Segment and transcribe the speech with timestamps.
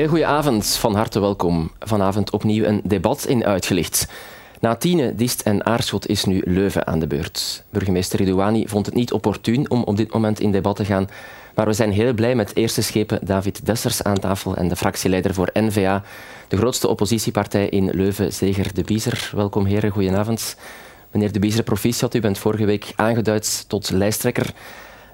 [0.00, 1.70] heel goede avond, van harte welkom.
[1.78, 4.08] Vanavond opnieuw een debat in Uitgelicht.
[4.60, 7.64] Na Tiene, Dist en Aarschot is nu Leuven aan de beurt.
[7.70, 11.08] Burgemeester Ridouani vond het niet opportun om op dit moment in debat te gaan,
[11.54, 15.34] maar we zijn heel blij met eerste schepen David Dessers aan tafel en de fractieleider
[15.34, 16.02] voor N-VA,
[16.48, 19.30] de grootste oppositiepartij in Leuven, Zeger de Biezer.
[19.34, 20.56] Welkom heren, goedenavond.
[21.10, 24.52] Meneer de Biezer, proficiat, u bent vorige week aangeduid tot lijsttrekker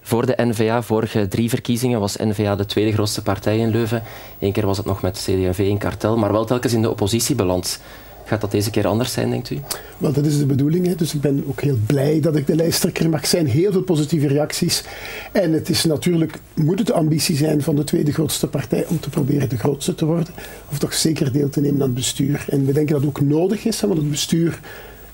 [0.06, 0.83] voor de N-VA.
[0.83, 4.02] Vorige drie verkiezingen was N-VA de tweede grootste partij in Leuven.
[4.38, 7.34] Eén keer was het nog met CD&V in kartel, maar wel telkens in de oppositie
[7.34, 7.80] beland.
[8.24, 9.59] Gaat dat deze keer anders zijn, denkt u?
[9.98, 10.87] Wel, dat is de bedoeling.
[10.87, 10.95] Hè.
[10.95, 13.47] Dus ik ben ook heel blij dat ik de lijsttrekker mag zijn.
[13.47, 14.84] Heel veel positieve reacties.
[15.33, 19.00] En het is natuurlijk, moet het de ambitie zijn van de tweede grootste partij om
[19.00, 20.34] te proberen de grootste te worden.
[20.70, 22.45] Of toch zeker deel te nemen aan het bestuur.
[22.48, 24.61] En we denken dat het ook nodig is, want het bestuur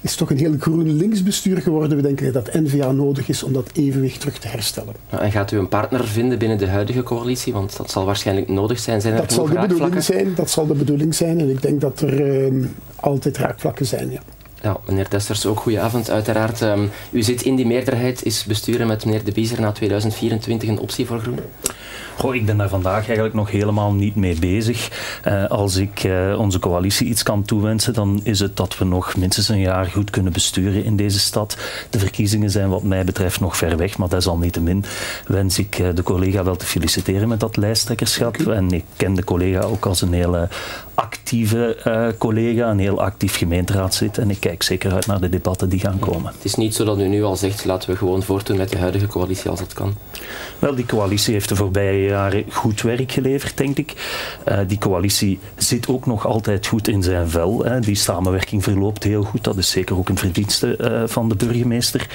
[0.03, 1.97] is toch een heel groen linksbestuur geworden.
[1.97, 4.95] We denken dat NVA nodig is om dat evenwicht terug te herstellen.
[5.09, 7.53] En gaat u een partner vinden binnen de huidige coalitie?
[7.53, 9.01] Want dat zal waarschijnlijk nodig zijn.
[9.01, 10.35] zijn er dat zal de bedoeling zijn.
[10.35, 11.41] Dat zal de bedoeling zijn.
[11.41, 14.11] En ik denk dat er uh, altijd raakvlakken zijn.
[14.11, 14.21] Ja.
[14.63, 16.11] Ja, meneer Desters, ook goedenavond.
[16.11, 18.25] Uiteraard, um, u zit in die meerderheid.
[18.25, 21.39] Is besturen met meneer De Biezer na 2024 een optie voor Groen?
[22.17, 24.91] Goh, ik ben daar vandaag eigenlijk nog helemaal niet mee bezig.
[25.27, 29.17] Uh, als ik uh, onze coalitie iets kan toewensen, dan is het dat we nog
[29.17, 31.57] minstens een jaar goed kunnen besturen in deze stad.
[31.91, 34.85] De verkiezingen zijn wat mij betreft nog ver weg, maar desalniettemin
[35.27, 38.37] wens ik uh, de collega wel te feliciteren met dat lijsttrekkerschap.
[38.37, 40.49] En ik ken de collega ook als een hele
[40.95, 44.19] actieve collega, een heel actief gemeenteraadslid.
[44.19, 46.33] En ik kijk zeker uit naar de debatten die gaan komen.
[46.35, 48.79] Het is niet zo dat u nu al zegt, laten we gewoon voortdoen met de
[48.79, 49.95] huidige coalitie als dat kan.
[50.59, 52.02] Wel, die coalitie heeft de voorbije
[52.49, 53.93] goed werk geleverd, denk ik.
[54.49, 57.65] Uh, die coalitie zit ook nog altijd goed in zijn vel.
[57.65, 57.81] Hè.
[57.81, 59.45] Die samenwerking verloopt heel goed.
[59.45, 62.07] Dat is zeker ook een verdienste uh, van de burgemeester.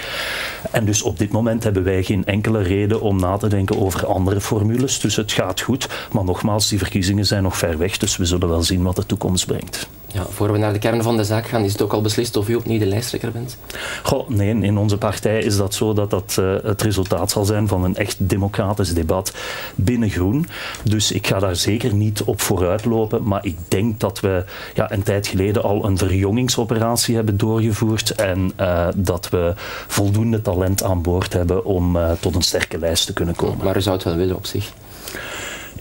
[0.71, 4.05] En dus op dit moment hebben wij geen enkele reden om na te denken over
[4.05, 4.99] andere formules.
[4.99, 5.87] Dus het gaat goed.
[6.11, 7.97] Maar nogmaals, die verkiezingen zijn nog ver weg.
[7.97, 9.87] Dus we zullen wel zien wat de toekomst brengt.
[10.17, 12.35] Ja, voor we naar de kern van de zaak gaan, is het ook al beslist
[12.35, 13.57] of u opnieuw de lijsttrekker bent?
[14.03, 17.67] Goh, nee, in onze partij is dat zo dat dat uh, het resultaat zal zijn
[17.67, 19.33] van een echt democratisch debat
[19.75, 20.47] binnen Groen.
[20.83, 23.23] Dus ik ga daar zeker niet op vooruit lopen.
[23.23, 28.11] Maar ik denk dat we ja, een tijd geleden al een verjongingsoperatie hebben doorgevoerd.
[28.11, 29.53] En uh, dat we
[29.87, 33.65] voldoende talent aan boord hebben om uh, tot een sterke lijst te kunnen komen.
[33.65, 34.71] Maar u zou het wel willen op zich?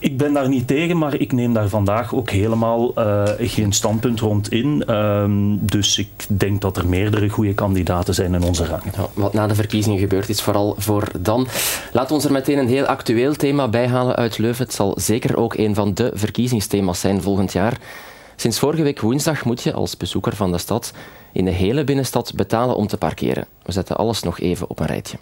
[0.07, 4.21] Ik ben daar niet tegen, maar ik neem daar vandaag ook helemaal uh, geen standpunt
[4.21, 4.95] rond in.
[4.95, 8.83] Um, dus ik denk dat er meerdere goede kandidaten zijn in onze rang.
[9.15, 11.47] Wat na de verkiezingen gebeurt is vooral voor dan.
[11.93, 14.65] Laat ons er meteen een heel actueel thema bij halen uit Leuven.
[14.65, 17.79] Het zal zeker ook een van de verkiezingsthema's zijn volgend jaar.
[18.37, 20.93] Sinds vorige week woensdag moet je als bezoeker van de stad
[21.33, 23.47] in de hele binnenstad betalen om te parkeren.
[23.63, 25.17] We zetten alles nog even op een rijtje.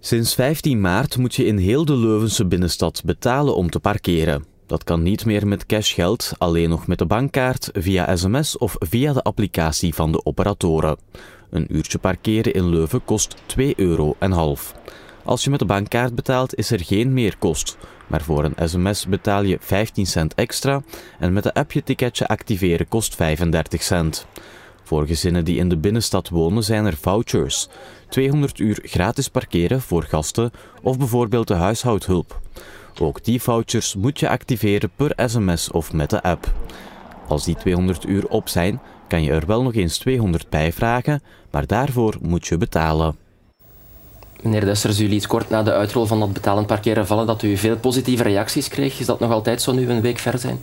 [0.00, 4.44] Sinds 15 maart moet je in heel de Leuvense binnenstad betalen om te parkeren.
[4.66, 9.12] Dat kan niet meer met cashgeld, alleen nog met de bankkaart, via sms of via
[9.12, 10.96] de applicatie van de operatoren.
[11.50, 14.16] Een uurtje parkeren in Leuven kost 2,5 euro.
[15.24, 17.76] Als je met de bankkaart betaalt is er geen meerkost,
[18.06, 20.82] maar voor een sms betaal je 15 cent extra
[21.18, 24.26] en met de app je ticketje activeren kost 35 cent.
[24.88, 27.68] Voor gezinnen die in de binnenstad wonen zijn er vouchers.
[28.08, 30.50] 200 uur gratis parkeren voor gasten
[30.82, 32.40] of bijvoorbeeld de huishoudhulp.
[33.00, 36.52] Ook die vouchers moet je activeren per sms of met de app.
[37.26, 41.22] Als die 200 uur op zijn, kan je er wel nog eens 200 bij vragen,
[41.50, 43.16] maar daarvoor moet je betalen.
[44.42, 47.56] Meneer Dessers, u liet kort na de uitrol van dat betalend parkeren vallen dat u
[47.56, 49.00] veel positieve reacties kreeg.
[49.00, 50.60] Is dat nog altijd zo nu een week ver zijn?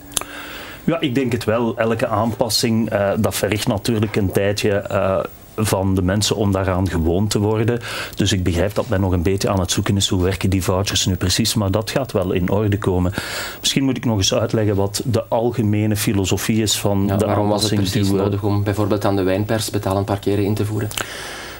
[0.86, 1.76] Ja, ik denk het wel.
[1.76, 4.84] Elke aanpassing, uh, dat vergt natuurlijk een tijdje...
[4.90, 5.18] Uh,
[5.56, 7.80] van de mensen om daaraan gewoon te worden.
[8.14, 10.64] Dus ik begrijp dat men nog een beetje aan het zoeken is hoe werken die
[10.64, 13.12] vouchers nu precies, maar dat gaat wel in orde komen.
[13.60, 17.48] Misschien moet ik nog eens uitleggen wat de algemene filosofie is van ja, de waarom
[17.48, 20.88] was het precies nodig om bijvoorbeeld aan de wijnpers betalend parkeren in te voeren?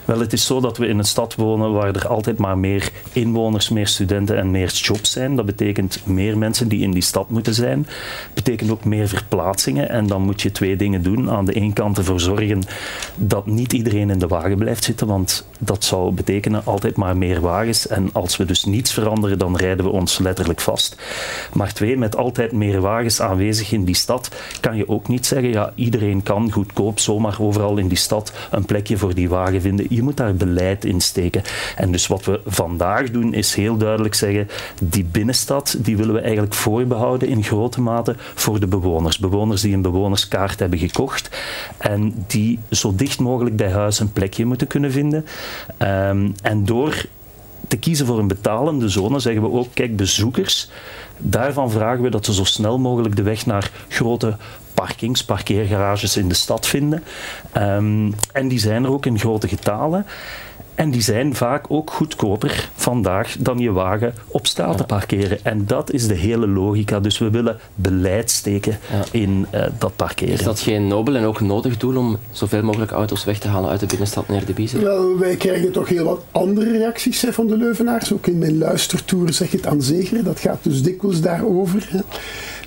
[0.06, 2.91] Wel, het is zo dat we in een stad wonen waar er altijd maar meer
[3.12, 5.37] inwoners, meer studenten en meer jobs zijn.
[5.37, 7.82] Dat betekent meer mensen die in die stad moeten zijn.
[7.82, 9.88] Dat betekent ook meer verplaatsingen.
[9.88, 11.31] En dan moet je twee dingen doen.
[11.31, 12.62] Aan de ene kant ervoor zorgen
[13.17, 17.41] dat niet iedereen in de wagen blijft zitten, want dat zou betekenen altijd maar meer
[17.41, 17.88] wagens.
[17.88, 20.97] En als we dus niets veranderen, dan rijden we ons letterlijk vast.
[21.53, 24.31] Maar twee, met altijd meer wagens aanwezig in die stad,
[24.61, 28.64] kan je ook niet zeggen, ja, iedereen kan goedkoop zomaar overal in die stad een
[28.64, 31.43] plekje voor die wagen vinden je moet daar beleid in steken.
[31.76, 34.48] En dus wat we vandaag doen is heel duidelijk zeggen,
[34.82, 39.19] die binnenstad die willen we eigenlijk voorbehouden in grote mate voor de bewoners.
[39.19, 41.31] Bewoners die een bewonerskaart hebben gekocht
[41.78, 45.26] en die zo dicht mogelijk bij huis een plekje moeten kunnen vinden.
[45.78, 47.06] Um, en door
[47.69, 50.70] te kiezen voor een betalende zone, zeggen we ook, kijk, bezoekers,
[51.19, 54.37] daarvan vragen we dat ze zo snel mogelijk de weg naar grote
[54.87, 57.03] parkings, parkeergarages in de stad vinden.
[57.56, 60.06] Um, en die zijn er ook in grote getalen.
[60.75, 65.38] En die zijn vaak ook goedkoper vandaag dan je wagen op straat te parkeren.
[65.43, 67.00] En dat is de hele logica.
[67.00, 68.79] Dus we willen beleid steken
[69.11, 70.35] in uh, dat parkeren.
[70.35, 73.71] Is dat geen nobel en ook nodig doel om zoveel mogelijk auto's weg te halen
[73.71, 74.82] uit de binnenstad naar de Biezen?
[74.82, 78.12] Wel, wij krijgen toch heel wat andere reacties hè, van de Leuvenaars.
[78.12, 80.25] Ook in mijn luistertour zeg je het aan zeker.
[80.25, 81.87] Dat gaat dus dikwijls daarover.
[81.91, 82.00] Hè.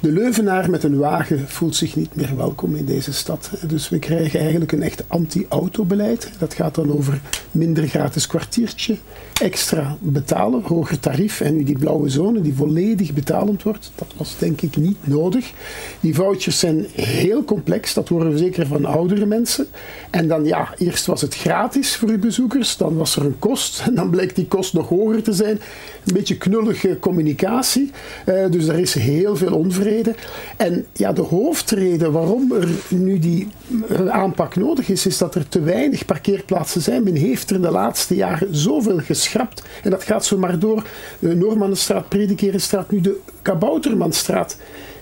[0.01, 3.51] De Leuvenaar met een wagen voelt zich niet meer welkom in deze stad.
[3.67, 6.31] Dus we krijgen eigenlijk een echt anti-autobeleid.
[6.37, 8.97] Dat gaat dan over minder gratis kwartiertje,
[9.41, 11.41] extra betalen, hoger tarief.
[11.41, 15.51] En nu die blauwe zone die volledig betalend wordt, dat was denk ik niet nodig.
[15.99, 19.67] Die vouchers zijn heel complex, dat horen we zeker van oudere mensen.
[20.09, 23.81] En dan ja, eerst was het gratis voor uw bezoekers, dan was er een kost.
[23.85, 25.59] En dan blijkt die kost nog hoger te zijn.
[26.05, 27.91] Een beetje knullige communicatie.
[28.25, 29.87] Uh, dus er is heel veel onvrede
[30.57, 33.47] en ja, de hoofdreden waarom er nu die
[33.89, 37.03] eh, aanpak nodig is, is dat er te weinig parkeerplaatsen zijn.
[37.03, 39.63] Men heeft er in de laatste jaren zoveel geschrapt.
[39.83, 40.87] En dat gaat zo maar door.
[41.19, 44.57] De Noormannenstraat, Predikerenstraat, nu de Kaboutermanstraat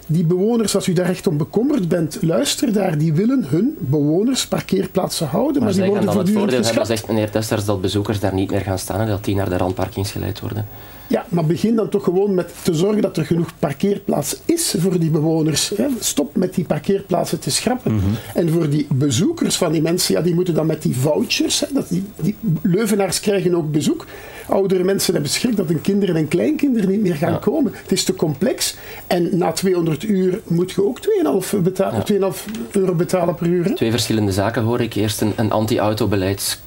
[0.07, 4.48] die bewoners, als u daar echt om bekommerd bent, luister daar, die willen hun bewoners
[4.48, 8.19] parkeerplaatsen houden, maar, maar die worden dan het voordeel hebben, zegt meneer Testers, dat bezoekers
[8.19, 10.66] daar niet meer gaan staan en dat die naar de randparkings geleid worden.
[11.07, 15.00] Ja, maar begin dan toch gewoon met te zorgen dat er genoeg parkeerplaats is voor
[15.00, 15.74] die bewoners.
[16.00, 17.95] Stop met die parkeerplaatsen te schrappen.
[17.95, 18.06] Mhm.
[18.33, 21.89] En voor die bezoekers van die mensen, ja, die moeten dan met die vouchers, dat
[21.89, 24.06] die, die Leuvenaars krijgen ook bezoek.
[24.48, 27.71] Oudere mensen hebben schrik dat hun kinderen en kleinkinderen niet meer gaan komen.
[27.81, 28.75] Het is te complex.
[29.07, 33.75] En na 200 uur moet je ook 2,5 betalen, 2,5 euro betalen per uur.
[33.75, 34.95] Twee verschillende zaken hoor ik.
[34.95, 36.60] Eerst een, een anti-autobeleid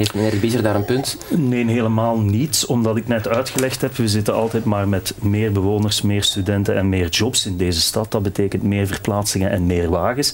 [0.00, 1.16] heeft meneer de Biezer daar een punt?
[1.28, 2.64] Nee, helemaal niet.
[2.66, 6.88] Omdat ik net uitgelegd heb, we zitten altijd maar met meer bewoners, meer studenten en
[6.88, 8.10] meer jobs in deze stad.
[8.10, 10.32] Dat betekent meer verplaatsingen en meer wagens.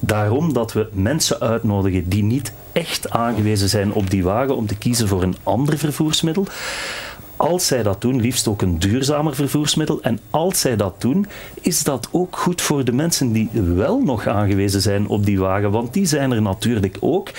[0.00, 4.76] Daarom dat we mensen uitnodigen die niet echt aangewezen zijn op die wagen om te
[4.76, 6.46] kiezen voor een ander vervoersmiddel
[7.38, 10.02] als zij dat doen, liefst ook een duurzamer vervoersmiddel.
[10.02, 11.26] En als zij dat doen,
[11.60, 15.70] is dat ook goed voor de mensen die wel nog aangewezen zijn op die wagen.
[15.70, 17.30] Want die zijn er natuurlijk ook.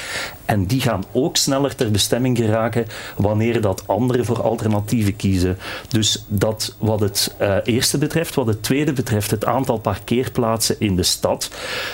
[0.45, 2.85] En die gaan ook sneller ter bestemming geraken
[3.17, 5.57] wanneer dat anderen voor alternatieven kiezen.
[5.87, 8.35] Dus dat wat het uh, eerste betreft.
[8.35, 11.49] Wat het tweede betreft, het aantal parkeerplaatsen in de stad.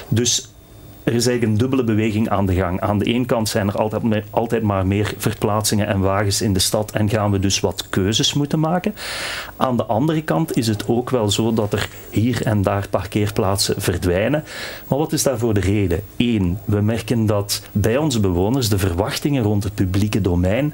[0.07, 0.49] Dus
[1.05, 2.81] er is eigenlijk een dubbele beweging aan de gang.
[2.81, 3.77] Aan de ene kant zijn er
[4.31, 8.33] altijd, maar meer verplaatsingen en wagens in de stad en gaan we dus wat keuzes
[8.33, 8.95] moeten maken.
[9.57, 13.81] Aan de andere kant is het ook wel zo dat er hier en daar parkeerplaatsen
[13.81, 14.43] verdwijnen.
[14.87, 16.01] Maar wat is daarvoor de reden?
[16.17, 20.73] Eén, we merken dat bij onze bewoners de verwachtingen rond het publieke domein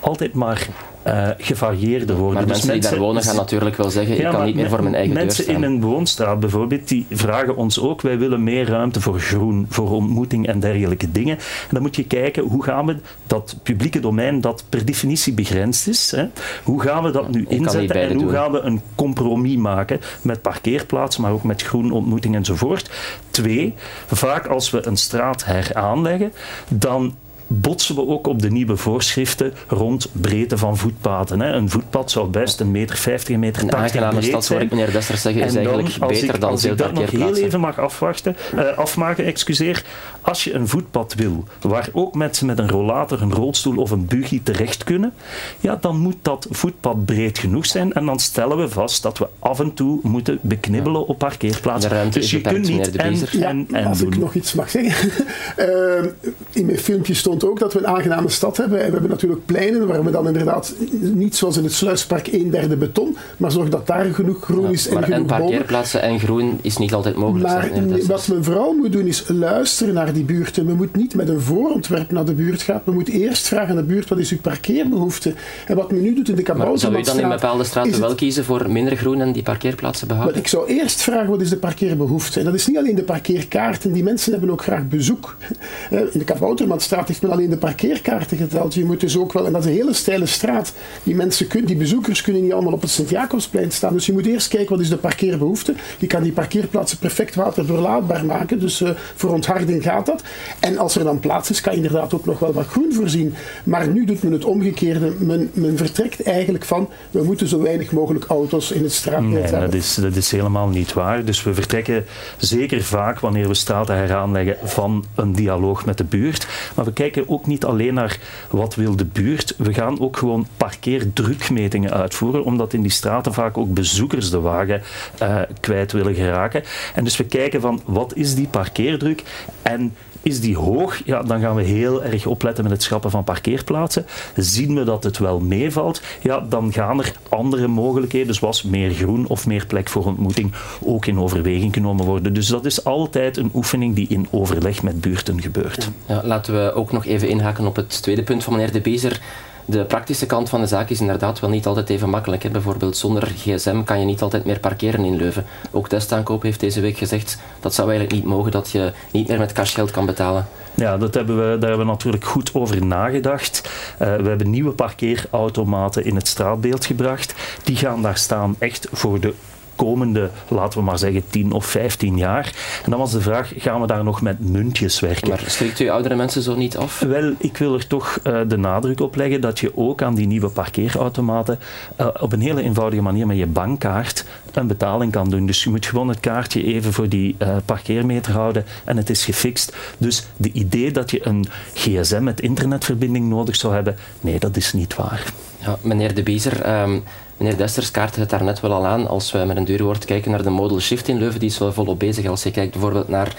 [0.00, 0.68] altijd maar
[1.06, 2.34] uh, gevarieerder worden.
[2.34, 4.82] Maar dus mensen, die daar wonen gaan natuurlijk wel zeggen, ik kan niet meer voor
[4.82, 9.00] mijn eigen Mensen in een woonstraat bijvoorbeeld, die vragen ons ook, wij willen meer ruimte
[9.00, 11.36] voor groen, voor ontmoeting en dergelijke dingen.
[11.36, 12.96] En dan moet je kijken, hoe gaan we
[13.26, 16.26] dat publieke domein dat per definitie begrensd is, hè,
[16.62, 21.22] hoe gaan we dat nu inzetten en hoe gaan we een compromis maken met parkeerplaatsen,
[21.22, 22.90] maar ook met groen, ontmoeting enzovoort.
[23.30, 23.74] Twee,
[24.06, 26.32] vaak als we een straat heraanleggen,
[26.68, 27.14] dan
[27.46, 31.40] botsen we ook op de nieuwe voorschriften rond breedte van voetpaden.
[31.40, 31.52] Hè.
[31.52, 34.60] Een voetpad zou best een meter 50, een meter 80 een breed stad, zijn.
[34.60, 37.36] ik meneer Desters zeggen, is eigenlijk beter ik, dan als veel ik dat nog heel
[37.36, 39.84] even mag afwachten, uh, afmaken, excuseer.
[40.20, 44.06] Als je een voetpad wil, waar ook mensen met een rollator, een rolstoel of een
[44.06, 45.12] buggy terecht kunnen,
[45.60, 49.28] ja, dan moet dat voetpad breed genoeg zijn en dan stellen we vast dat we
[49.38, 51.06] af en toe moeten beknibbelen ja.
[51.06, 52.10] op parkeerplaatsen.
[52.10, 54.12] Dus je kunt niet en, ja, en, en Als doen.
[54.12, 55.10] ik nog iets mag zeggen.
[55.58, 56.10] uh,
[56.52, 58.78] in mijn filmpje stond ook dat we een aangename stad hebben.
[58.78, 62.50] En we hebben natuurlijk pleinen waar we dan inderdaad niet zoals in het Sluispark een
[62.50, 66.20] derde beton, maar zorg dat daar genoeg groen is ja, en genoeg en parkeerplaatsen en
[66.20, 67.48] groen is niet altijd mogelijk.
[67.48, 70.66] Maar zijn, wat men vooral moet doen is luisteren naar die buurten.
[70.66, 72.82] We moeten niet met een voorontwerp naar de buurt gaan.
[72.84, 75.34] We moeten eerst vragen aan de buurt wat is uw parkeerbehoefte.
[75.66, 77.06] En wat men nu doet in de Kaboutermanstraat...
[77.06, 80.36] Zou u dan in bepaalde straten wel kiezen voor minder groen en die parkeerplaatsen behouden?
[80.36, 82.38] ik zou eerst vragen wat is de parkeerbehoefte.
[82.38, 83.92] En dat is niet alleen de parkeerkaarten.
[83.92, 85.36] Die mensen hebben ook graag bezoek.
[85.90, 88.74] In de Kaboutermanstraat heeft alleen de parkeerkaarten geteld.
[88.74, 89.46] Je moet dus ook wel...
[89.46, 90.72] En dat is een hele steile straat.
[91.02, 93.92] Die, mensen kun, die bezoekers kunnen niet allemaal op het Sint-Jacobsplein staan.
[93.92, 95.74] Dus je moet eerst kijken wat is de parkeerbehoefte.
[95.98, 98.60] Je kan die parkeerplaatsen perfect waterdoorlaatbaar maken.
[98.60, 100.22] Dus uh, voor ontharding gaat dat.
[100.60, 103.34] En als er dan plaats is, kan je inderdaad ook nog wel wat groen voorzien.
[103.64, 105.12] Maar nu doet men het omgekeerde.
[105.18, 109.42] Men, men vertrekt eigenlijk van, we moeten zo weinig mogelijk auto's in het straatnet nee,
[109.42, 109.60] hebben.
[109.60, 111.24] Dat is, dat is helemaal niet waar.
[111.24, 112.04] Dus we vertrekken
[112.36, 116.46] zeker vaak, wanneer we straten heraanleggen, van een dialoog met de buurt.
[116.74, 118.18] Maar we kijken kijken ook niet alleen naar
[118.50, 119.54] wat wil de buurt.
[119.56, 124.82] We gaan ook gewoon parkeerdrukmetingen uitvoeren, omdat in die straten vaak ook bezoekers de wagen
[125.22, 126.62] uh, kwijt willen geraken.
[126.94, 129.22] En dus we kijken van wat is die parkeerdruk
[129.62, 129.94] en
[130.24, 134.06] is die hoog, ja, dan gaan we heel erg opletten met het schrappen van parkeerplaatsen.
[134.36, 139.26] Zien we dat het wel meevalt, ja, dan gaan er andere mogelijkheden, zoals meer groen
[139.26, 140.52] of meer plek voor ontmoeting,
[140.82, 142.34] ook in overweging genomen worden.
[142.34, 145.90] Dus dat is altijd een oefening die in overleg met buurten gebeurt.
[146.06, 149.20] Ja, laten we ook nog even inhaken op het tweede punt van meneer De Bezer.
[149.64, 152.52] De praktische kant van de zaak is inderdaad wel niet altijd even makkelijk.
[152.52, 155.44] Bijvoorbeeld zonder gsm kan je niet altijd meer parkeren in Leuven.
[155.70, 159.38] Ook Testaankoop heeft deze week gezegd dat zou eigenlijk niet mogen, dat je niet meer
[159.38, 160.46] met cashgeld kan betalen.
[160.74, 163.70] Ja, dat hebben we, daar hebben we natuurlijk goed over nagedacht.
[164.02, 167.34] Uh, we hebben nieuwe parkeerautomaten in het straatbeeld gebracht.
[167.64, 169.34] Die gaan daar staan echt voor de
[169.76, 172.52] komende, laten we maar zeggen, 10 of 15 jaar.
[172.84, 175.28] En dan was de vraag, gaan we daar nog met muntjes werken?
[175.28, 177.00] Maar schrikt u oudere mensen zo niet af?
[177.00, 180.26] Wel, ik wil er toch uh, de nadruk op leggen dat je ook aan die
[180.26, 181.58] nieuwe parkeerautomaten
[182.00, 185.46] uh, op een hele eenvoudige manier met je bankkaart een betaling kan doen.
[185.46, 189.24] Dus je moet gewoon het kaartje even voor die uh, parkeermeter houden en het is
[189.24, 189.76] gefixt.
[189.98, 194.72] Dus de idee dat je een gsm met internetverbinding nodig zou hebben, nee, dat is
[194.72, 195.24] niet waar.
[195.58, 197.02] Ja, meneer De Bezer, um,
[197.36, 199.08] Meneer Desters kaart het daar net wel al aan.
[199.08, 201.72] Als we met een woord kijken naar de modal shift in Leuven, die is wel
[201.72, 202.26] volop bezig.
[202.26, 203.36] Als je kijkt bijvoorbeeld naar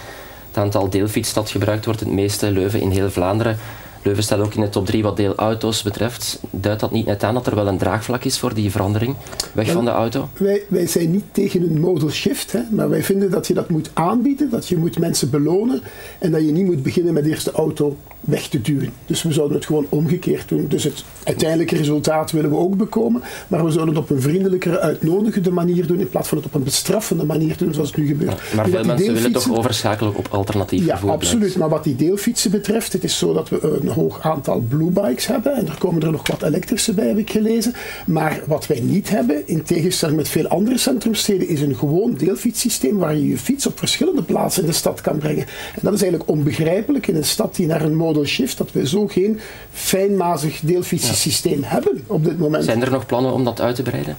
[0.47, 3.57] het aantal deelfiets dat gebruikt wordt, het meeste Leuven in heel Vlaanderen.
[4.05, 6.39] Leuven staat ook in de top 3 wat deelauto's betreft.
[6.49, 9.15] Duidt dat niet net aan dat er wel een draagvlak is voor die verandering?
[9.53, 10.29] Weg van de auto?
[10.37, 13.69] Wij, wij zijn niet tegen een modal shift, hè, maar wij vinden dat je dat
[13.69, 15.81] moet aanbieden, dat je moet mensen belonen
[16.19, 18.89] en dat je niet moet beginnen met eerst de auto weg te duwen.
[19.05, 20.65] Dus we zouden het gewoon omgekeerd doen.
[20.67, 24.79] Dus het uiteindelijke resultaat willen we ook bekomen, maar we zouden het op een vriendelijkere,
[24.79, 28.07] uitnodigende manier doen in plaats van het op een bestraffende manier doen zoals het nu
[28.07, 28.31] gebeurt.
[28.31, 31.57] Ja, maar veel mensen willen toch overschakelen op alternatief Ja, absoluut.
[31.57, 35.27] Maar wat die deelfietsen betreft, het is zo dat we een hoog aantal blue bikes
[35.27, 37.73] hebben en er komen er nog wat elektrische bij, heb ik gelezen.
[38.05, 42.97] Maar wat wij niet hebben, in tegenstelling met veel andere centrumsteden, is een gewoon deelfietssysteem
[42.97, 45.45] waar je je fiets op verschillende plaatsen in de stad kan brengen.
[45.73, 49.07] En dat is eigenlijk onbegrijpelijk in een stad die naar een shift, dat we zo
[49.07, 49.39] geen
[49.71, 51.67] fijnmazig deelfietsensysteem ja.
[51.67, 52.63] hebben op dit moment.
[52.63, 54.17] Zijn er nog plannen om dat uit te breiden?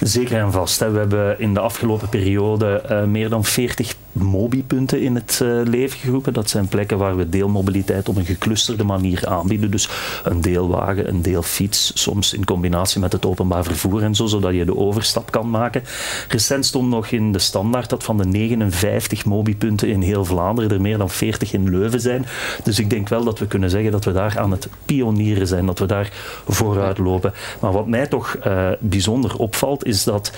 [0.00, 0.80] Zeker en vast.
[0.80, 0.90] Hè.
[0.90, 5.98] We hebben in de afgelopen periode uh, meer dan 40 MOBI-punten in het uh, leven
[5.98, 6.32] geroepen.
[6.32, 9.70] Dat zijn plekken waar we deelmobiliteit op een geclusterde manier aanbieden.
[9.70, 9.88] Dus
[10.24, 14.64] een deelwagen, een deelfiets, soms in combinatie met het openbaar vervoer en zo, zodat je
[14.64, 15.82] de overstap kan maken.
[16.28, 20.80] Recent stond nog in de standaard dat van de 59 MOBI-punten in heel Vlaanderen er
[20.80, 22.26] meer dan 40 in Leuven zijn.
[22.62, 25.66] Dus ik denk wel dat we kunnen zeggen dat we daar aan het pionieren zijn,
[25.66, 26.12] dat we daar
[26.48, 27.32] vooruit lopen.
[27.60, 30.32] Maar wat mij toch uh, bijzonder opvalt, is dat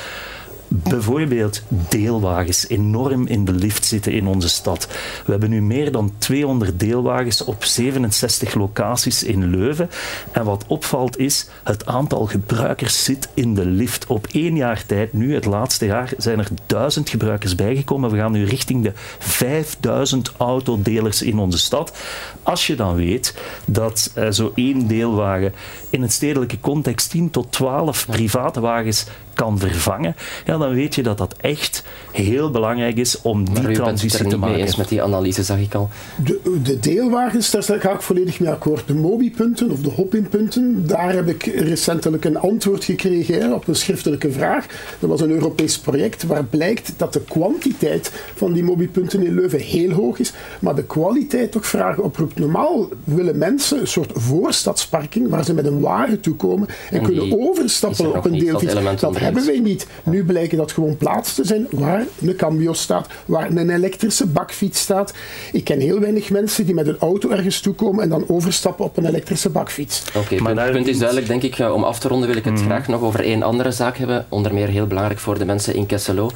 [0.69, 4.89] bijvoorbeeld deelwagens enorm in de lift zitten in onze stad.
[5.25, 9.91] We hebben nu meer dan 200 deelwagens op 67 locaties in Leuven.
[10.33, 14.07] En wat opvalt is, het aantal gebruikers zit in de lift.
[14.07, 18.11] Op één jaar tijd, nu het laatste jaar, zijn er 1000 gebruikers bijgekomen.
[18.11, 21.99] We gaan nu richting de 5000 autodelers in onze stad.
[22.43, 23.35] Als je dan weet
[23.65, 25.53] dat uh, zo één deelwagen
[25.91, 29.07] in een stedelijke context 10 tot 12 private wagens
[29.39, 33.73] kan vervangen, ja, dan weet je dat dat echt heel belangrijk is om die maar
[33.73, 34.57] transitie te maken.
[34.57, 35.89] Mee eens met die analyse, zag ik al.
[36.25, 38.87] De, de deelwagens, daar ga ik volledig mee akkoord.
[38.87, 43.75] De MOBI-punten of de HOPIN-punten, daar heb ik recentelijk een antwoord gekregen hè, op een
[43.77, 44.67] schriftelijke vraag.
[44.99, 49.61] Dat was een Europees project waar blijkt dat de kwantiteit van die MOBI-punten in Leuven
[49.61, 52.39] heel hoog is, maar de kwaliteit toch vragen oproept.
[52.39, 57.39] Normaal willen mensen een soort voorstadsparking waar ze met een wagen toekomen en, en kunnen
[57.39, 58.75] overstappen op een deelfiets.
[58.75, 59.87] Dat, dat hebben wij niet.
[60.03, 64.81] Nu blijken dat gewoon plaatsen te zijn waar een cambio staat, waar een elektrische bakfiets
[64.81, 65.13] staat.
[65.53, 68.97] Ik ken heel weinig mensen die met een auto ergens toekomen en dan overstappen op
[68.97, 70.03] een elektrische bakfiets.
[70.09, 71.59] Oké, okay, maar het punt is duidelijk, denk ik.
[71.59, 72.65] Om af te ronden wil ik het mm.
[72.65, 74.27] graag nog over één andere zaak hebben.
[74.29, 76.31] Onder meer heel belangrijk voor de mensen in Kesselo.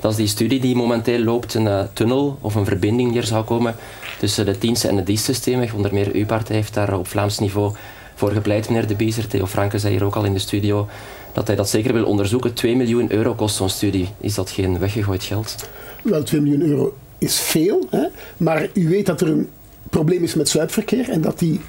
[0.00, 3.26] Dat is die studie die momenteel loopt, een uh, tunnel of een verbinding die er
[3.26, 3.74] zou komen
[4.18, 5.68] tussen de Tiense en de DIS-systemen.
[5.74, 7.72] Onder meer uw partij heeft daar op Vlaams niveau
[8.18, 9.26] voor gepleit, meneer De Biezer.
[9.26, 10.88] Theo Franke zei hier ook al in de studio
[11.32, 12.54] dat hij dat zeker wil onderzoeken.
[12.54, 14.08] 2 miljoen euro kost zo'n studie.
[14.20, 15.68] Is dat geen weggegooid geld?
[16.02, 18.06] Wel, 2 miljoen euro is veel, hè?
[18.36, 19.48] maar u weet dat er een
[19.90, 21.60] probleem is met zuidverkeer en dat die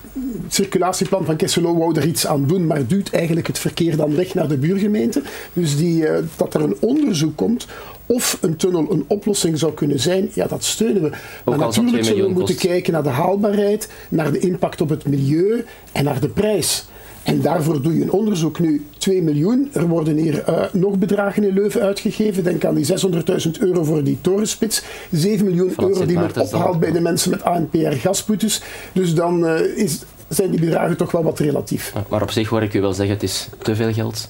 [0.48, 4.34] circulatieplan van Kesselo wou er iets aan doen, maar duwt eigenlijk het verkeer dan weg
[4.34, 5.22] naar de buurgemeente.
[5.54, 7.68] Dus die, uh, dat er een onderzoek komt
[8.12, 11.12] of een tunnel een oplossing zou kunnen zijn, ja, dat steunen we.
[11.46, 15.66] Maar natuurlijk zullen we moeten kijken naar de haalbaarheid, naar de impact op het milieu
[15.92, 16.86] en naar de prijs.
[17.24, 18.60] En daarvoor doe je een onderzoek.
[18.60, 19.70] Nu, 2 miljoen.
[19.74, 22.44] Er worden hier uh, nog bedragen in Leuven uitgegeven.
[22.44, 24.84] Denk aan die 600.000 euro voor die torenspits.
[25.12, 28.62] 7 miljoen euro die men ophaalt bij de mensen met ANPR gasboetes.
[28.94, 31.94] Dus dan uh, is, zijn die bedragen toch wel wat relatief.
[32.10, 34.30] Maar op zich hoor ik u wel zeggen, het is te veel geld.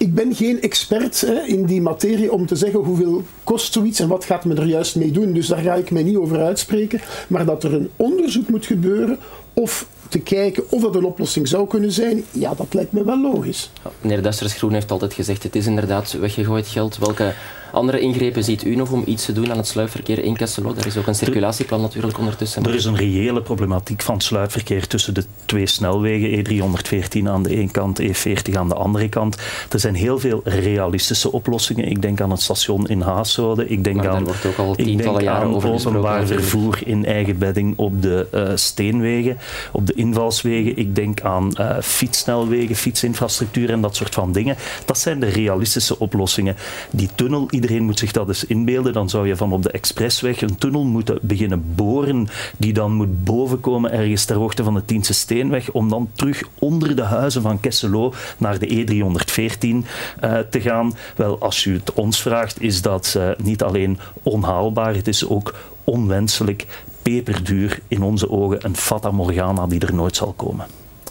[0.00, 4.08] Ik, ben geen expert hè, in die materie om te zeggen hoeveel kost zoiets en
[4.08, 5.32] wat gaat men er juist mee doen.
[5.32, 7.00] Dus daar ga ik mij niet over uitspreken.
[7.28, 9.18] Maar dat er een onderzoek moet gebeuren
[9.52, 13.20] of te kijken of dat een oplossing zou kunnen zijn, ja, dat lijkt me wel
[13.20, 13.70] logisch.
[14.00, 16.98] meneer Dessers Groen heeft altijd gezegd, het is inderdaad weggegooid geld.
[16.98, 17.34] Welke
[17.72, 20.74] andere ingrepen ziet u nog om iets te doen aan het sluipverkeer in Kesselo?
[20.74, 22.64] Daar is ook een circulatieplan natuurlijk ondertussen.
[22.64, 27.70] Er is een reële problematiek van sluipverkeer tussen de twee snelwegen, E314 aan de ene
[27.70, 29.36] kant, E40 aan de andere kant.
[29.70, 31.88] Er zijn heel veel realistische oplossingen.
[31.88, 33.68] Ik denk aan het station in Haasoude.
[33.68, 38.02] Ik denk aan, wordt ook al tientallen jaren over openbaar vervoer in eigen bedding op
[38.02, 39.38] de uh, steenwegen,
[39.72, 40.76] op de invalswegen.
[40.76, 44.56] Ik denk aan uh, fietssnelwegen, fietsinfrastructuur en dat soort van dingen.
[44.84, 46.56] Dat zijn de realistische oplossingen.
[46.90, 50.40] Die tunnel iedereen moet zich dat eens inbeelden, dan zou je van op de expressweg
[50.40, 55.14] een tunnel moeten beginnen boren, die dan moet bovenkomen ergens ter hoogte van de Tiense
[55.14, 60.96] Steenweg, om dan terug onder de huizen van Kesselo naar de E314 uh, te gaan.
[61.16, 65.54] Wel, als u het ons vraagt, is dat uh, niet alleen onhaalbaar, het is ook
[65.84, 66.66] onwenselijk,
[67.02, 70.66] peperduur, in onze ogen een fata morgana die er nooit zal komen.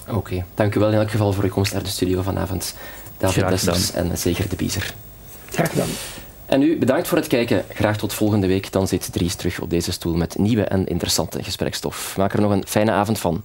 [0.08, 0.46] Oké, okay.
[0.56, 2.76] dank u wel in elk geval voor uw komst naar de studio vanavond.
[3.18, 4.94] David Dessers en zeker de Biezer.
[5.50, 5.90] Graag gedaan.
[6.50, 7.66] En u bedankt voor het kijken.
[7.70, 8.72] Graag tot volgende week.
[8.72, 12.18] Dan zit Dries terug op deze stoel met nieuwe en interessante gesprekstof.
[12.18, 13.44] Maak er nog een fijne avond van.